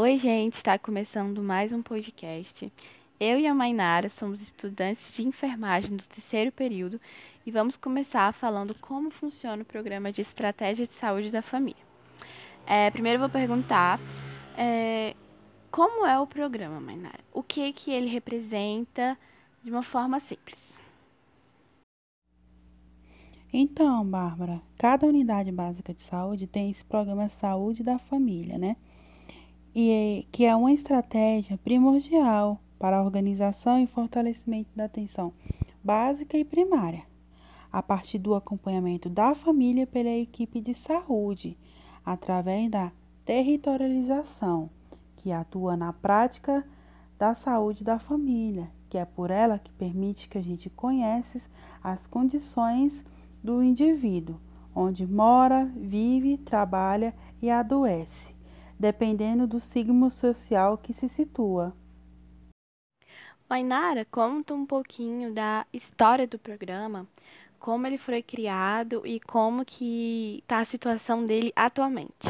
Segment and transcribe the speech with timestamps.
[0.00, 2.72] Oi, gente, está começando mais um podcast.
[3.18, 7.00] Eu e a Mainara somos estudantes de enfermagem do terceiro período
[7.44, 11.82] e vamos começar falando como funciona o programa de estratégia de saúde da família.
[12.64, 13.98] É, primeiro vou perguntar
[14.56, 15.16] é,
[15.68, 17.18] como é o programa, Mainara?
[17.32, 19.18] O que que ele representa
[19.64, 20.78] de uma forma simples?
[23.52, 28.76] Então, Bárbara, cada unidade básica de saúde tem esse programa Saúde da Família, né?
[29.80, 35.32] E que é uma estratégia primordial para a organização e fortalecimento da atenção
[35.84, 37.04] básica e primária,
[37.70, 41.56] a partir do acompanhamento da família pela equipe de saúde,
[42.04, 42.90] através da
[43.24, 44.68] territorialização,
[45.16, 46.66] que atua na prática
[47.16, 51.48] da saúde da família, que é por ela que permite que a gente conheça
[51.80, 53.04] as condições
[53.40, 54.40] do indivíduo,
[54.74, 58.34] onde mora, vive, trabalha e adoece,
[58.78, 61.74] dependendo do signo social que se situa.
[63.48, 67.06] Mainara, conta um pouquinho da história do programa,
[67.58, 72.28] como ele foi criado e como que está a situação dele atualmente.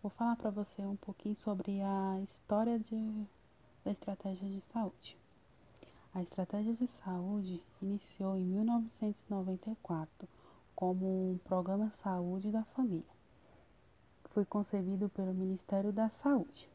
[0.00, 3.26] Vou falar para você um pouquinho sobre a história de,
[3.84, 5.18] da estratégia de saúde.
[6.14, 10.28] A estratégia de saúde iniciou em 1994
[10.76, 13.16] como um programa Saúde da Família.
[14.26, 16.68] Foi concebido pelo Ministério da Saúde.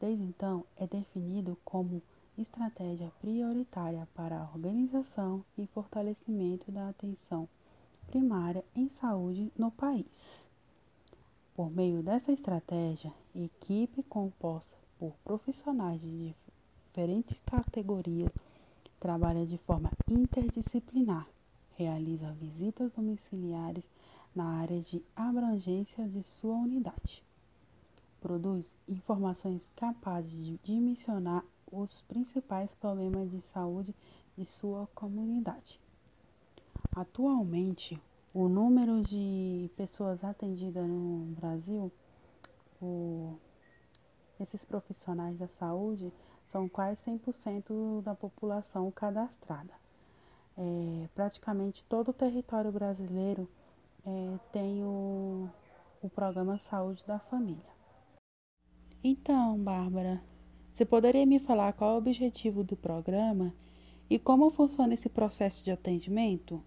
[0.00, 2.02] Desde então, é definido como
[2.36, 7.46] estratégia prioritária para a organização e fortalecimento da atenção
[8.08, 10.44] primária em saúde no país.
[11.54, 16.34] Por meio dessa estratégia, equipe composta por profissionais de
[16.88, 18.32] diferentes categorias
[19.00, 21.26] Trabalha de forma interdisciplinar.
[21.80, 23.88] Realiza visitas domiciliares
[24.36, 27.24] na área de abrangência de sua unidade.
[28.20, 33.94] Produz informações capazes de dimensionar os principais problemas de saúde
[34.36, 35.80] de sua comunidade.
[36.94, 37.98] Atualmente,
[38.34, 41.90] o número de pessoas atendidas no Brasil
[44.38, 46.12] esses profissionais da saúde
[46.46, 49.79] são quase 100% da população cadastrada.
[50.62, 53.48] É, praticamente todo o território brasileiro
[54.04, 55.48] é, tem o,
[56.02, 57.70] o programa Saúde da Família.
[59.02, 60.22] Então, Bárbara,
[60.74, 63.54] você poderia me falar qual é o objetivo do programa
[64.10, 66.62] e como funciona esse processo de atendimento?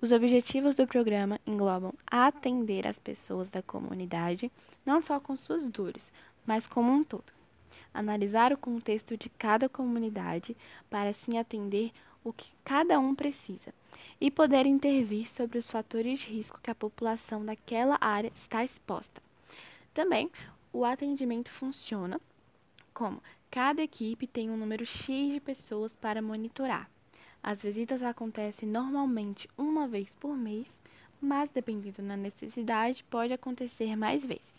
[0.00, 4.50] Os objetivos do programa englobam atender as pessoas da comunidade,
[4.82, 6.10] não só com suas dores,
[6.46, 7.36] mas como um todo
[7.92, 10.56] analisar o contexto de cada comunidade
[10.88, 11.92] para assim atender
[12.24, 13.72] o que cada um precisa
[14.20, 19.22] e poder intervir sobre os fatores de risco que a população daquela área está exposta.
[19.94, 20.30] Também
[20.72, 22.20] o atendimento funciona
[22.92, 26.90] como cada equipe tem um número X de pessoas para monitorar.
[27.42, 30.78] As visitas acontecem normalmente uma vez por mês,
[31.20, 34.55] mas dependendo da necessidade, pode acontecer mais vezes.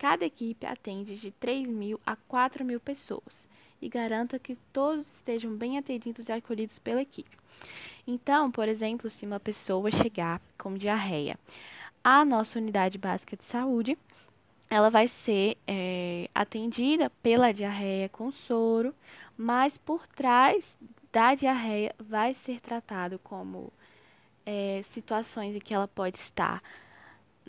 [0.00, 3.46] Cada equipe atende de 3 mil a 4 mil pessoas
[3.82, 7.36] e garanta que todos estejam bem atendidos e acolhidos pela equipe.
[8.06, 11.38] Então, por exemplo, se uma pessoa chegar com diarreia
[12.02, 13.98] à nossa unidade básica de saúde,
[14.70, 18.94] ela vai ser é, atendida pela diarreia com soro,
[19.36, 20.78] mas por trás
[21.12, 23.70] da diarreia vai ser tratado como
[24.46, 26.62] é, situações em que ela pode estar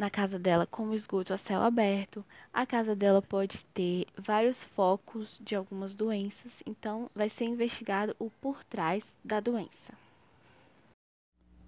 [0.02, 2.26] na casa dela com o esgoto a céu aberto.
[2.52, 8.28] A casa dela pode ter vários focos de algumas doenças, então vai ser investigado o
[8.28, 9.94] por trás da doença.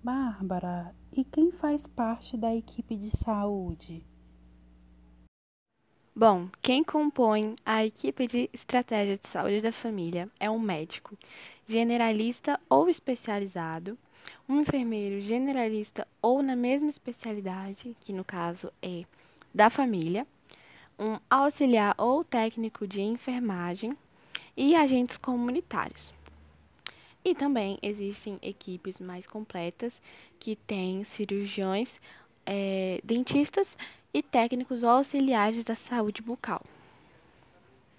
[0.02, 4.04] Bárbara, e quem faz parte da equipe de saúde?
[6.16, 11.16] Bom, quem compõe a equipe de estratégia de saúde da família é um médico,
[11.68, 13.96] generalista ou especializado,
[14.48, 19.04] um enfermeiro generalista ou na mesma especialidade, que no caso é
[19.54, 20.26] da família,
[20.98, 23.98] um auxiliar ou técnico de enfermagem
[24.56, 26.14] e agentes comunitários.
[27.26, 30.02] E também existem equipes mais completas
[30.40, 32.00] que têm cirurgiões,
[32.46, 33.78] é, dentistas
[34.14, 36.62] e técnicos auxiliares da saúde bucal.